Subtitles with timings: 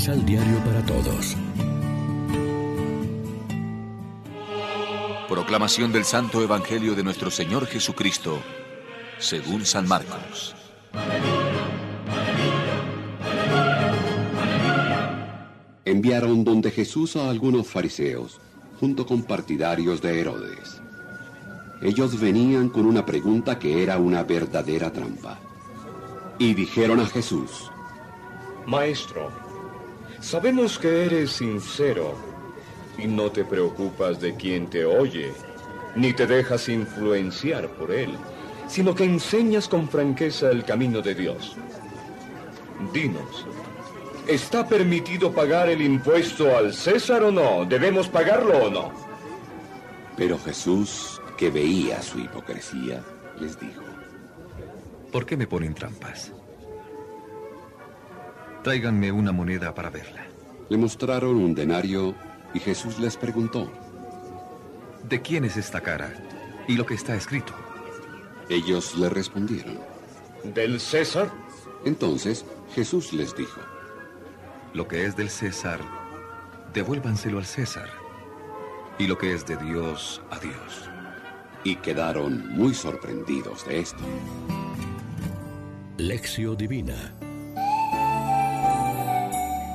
[0.00, 1.36] Misal Diario para Todos.
[5.28, 8.38] Proclamación del Santo Evangelio de nuestro Señor Jesucristo,
[9.18, 10.56] según San Marcos.
[15.84, 18.40] Enviaron donde Jesús a algunos fariseos,
[18.80, 20.80] junto con partidarios de Herodes.
[21.82, 25.38] Ellos venían con una pregunta que era una verdadera trampa.
[26.38, 27.70] Y dijeron a Jesús,
[28.64, 29.49] Maestro,
[30.20, 32.14] sabemos que eres sincero
[32.98, 35.32] y no te preocupas de quien te oye,
[35.94, 38.10] ni te dejas influenciar por él,
[38.68, 41.56] sino que enseñas con franqueza el camino de Dios.
[42.92, 43.46] Dinos,
[44.26, 47.64] ¿está permitido pagar el impuesto al César o no?
[47.64, 48.92] ¿Debemos pagarlo o no?
[50.16, 53.02] Pero Jesús, que veía su hipocresía,
[53.38, 53.82] les dijo,
[55.10, 56.32] ¿Por qué me ponen trampas?
[58.62, 60.26] Tráiganme una moneda para verla.
[60.68, 62.14] Le mostraron un denario
[62.52, 63.72] y Jesús les preguntó,
[65.08, 66.12] ¿De quién es esta cara
[66.68, 67.54] y lo que está escrito?
[68.50, 69.78] Ellos le respondieron,
[70.44, 71.30] ¿Del César?
[71.86, 72.44] Entonces
[72.74, 73.62] Jesús les dijo,
[74.74, 75.80] Lo que es del César,
[76.74, 77.88] devuélvanselo al César.
[78.98, 80.90] Y lo que es de Dios, a Dios.
[81.64, 84.04] Y quedaron muy sorprendidos de esto.
[85.96, 87.14] Lección Divina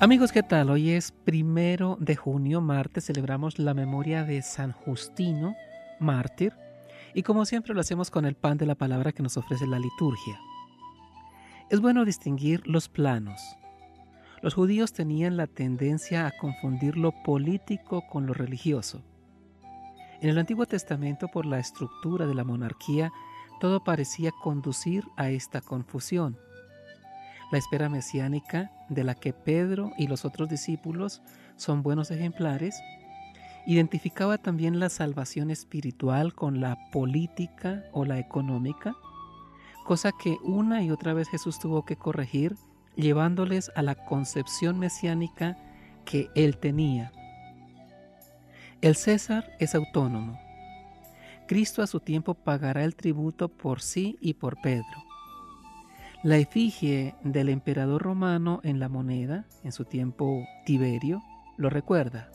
[0.00, 0.70] Amigos, ¿qué tal?
[0.70, 5.56] Hoy es primero de junio, martes, celebramos la memoria de San Justino,
[5.98, 6.54] mártir,
[7.14, 9.80] y como siempre lo hacemos con el pan de la palabra que nos ofrece la
[9.80, 10.38] liturgia.
[11.68, 13.40] Es bueno distinguir los planos.
[14.40, 19.02] Los judíos tenían la tendencia a confundir lo político con lo religioso.
[20.20, 23.10] En el Antiguo Testamento, por la estructura de la monarquía,
[23.58, 26.38] todo parecía conducir a esta confusión.
[27.50, 31.22] La espera mesiánica, de la que Pedro y los otros discípulos
[31.56, 32.78] son buenos ejemplares,
[33.66, 38.94] identificaba también la salvación espiritual con la política o la económica,
[39.84, 42.56] cosa que una y otra vez Jesús tuvo que corregir,
[42.96, 45.56] llevándoles a la concepción mesiánica
[46.04, 47.12] que él tenía.
[48.80, 50.38] El César es autónomo.
[51.46, 55.07] Cristo a su tiempo pagará el tributo por sí y por Pedro.
[56.24, 61.22] La efigie del emperador romano en la moneda, en su tiempo Tiberio,
[61.56, 62.28] lo recuerda.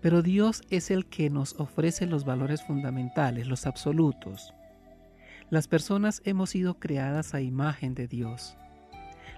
[0.00, 4.54] Pero Dios es el que nos ofrece los valores fundamentales, los absolutos.
[5.50, 8.56] Las personas hemos sido creadas a imagen de Dios.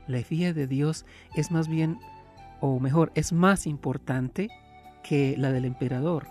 [0.06, 1.06] La efigie de Dios
[1.36, 1.98] es más bien,
[2.60, 4.50] o mejor, es más importante
[5.02, 6.26] que la del emperador.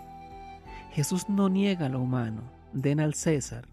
[0.92, 2.42] Jesús no niega lo humano,
[2.72, 3.66] den al César,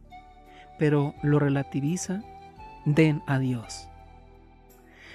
[0.80, 2.24] pero lo relativiza
[2.86, 3.88] den a Dios.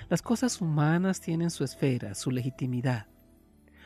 [0.09, 3.07] Las cosas humanas tienen su esfera, su legitimidad.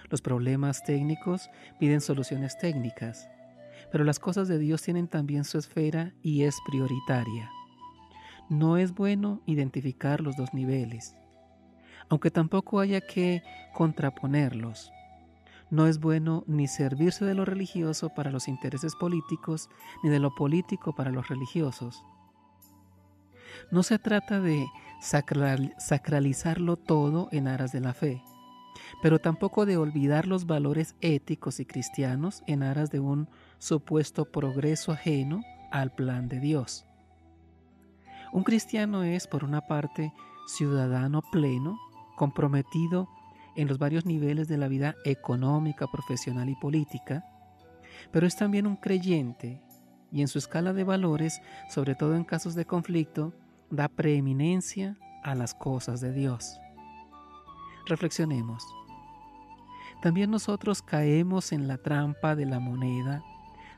[0.09, 1.51] Los problemas técnicos
[1.81, 3.29] piden soluciones técnicas,
[3.91, 7.51] pero las cosas de Dios tienen también su esfera y es prioritaria.
[8.49, 11.17] No es bueno identificar los dos niveles,
[12.09, 13.43] aunque tampoco haya que
[13.75, 14.93] contraponerlos.
[15.71, 19.71] No es bueno ni servirse de lo religioso para los intereses políticos,
[20.05, 22.05] ni de lo político para los religiosos.
[23.71, 24.67] No se trata de
[25.01, 28.23] sacralizarlo todo en aras de la fe,
[29.03, 34.93] pero tampoco de olvidar los valores éticos y cristianos en aras de un supuesto progreso
[34.93, 36.87] ajeno al plan de Dios.
[38.33, 40.13] Un cristiano es, por una parte,
[40.47, 41.79] ciudadano pleno,
[42.17, 43.09] comprometido
[43.57, 47.25] en los varios niveles de la vida económica, profesional y política,
[48.11, 49.63] pero es también un creyente
[50.11, 53.33] y en su escala de valores, sobre todo en casos de conflicto,
[53.73, 56.61] da preeminencia a las cosas de Dios.
[57.87, 58.63] Reflexionemos.
[60.03, 63.25] También nosotros caemos en la trampa de la moneda,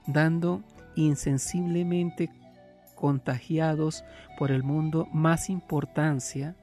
[0.06, 0.64] dando
[0.96, 2.28] insensiblemente
[2.96, 4.04] contagiados
[4.36, 6.56] por el mundo más importancia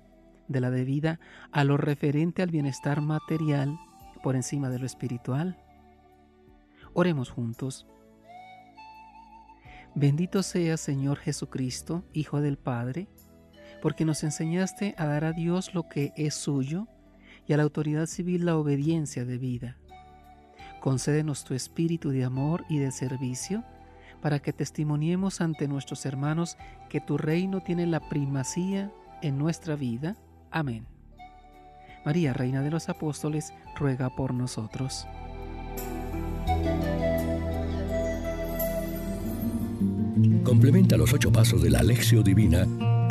[0.49, 1.21] de la debida
[1.53, 3.79] a lo referente al bienestar material
[4.21, 5.57] por encima de lo espiritual.
[6.93, 7.87] Oremos juntos.
[9.95, 13.07] Bendito sea Señor Jesucristo, Hijo del Padre,
[13.81, 16.87] porque nos enseñaste a dar a Dios lo que es suyo
[17.47, 19.77] y a la autoridad civil la obediencia debida.
[20.79, 23.63] Concédenos tu espíritu de amor y de servicio
[24.21, 26.57] para que testimoniemos ante nuestros hermanos
[26.89, 28.91] que tu reino tiene la primacía
[29.21, 30.15] en nuestra vida.
[30.51, 30.85] Amén.
[32.05, 35.07] María, Reina de los Apóstoles, ruega por nosotros.
[40.43, 42.67] Complementa los ocho pasos de la Alexio Divina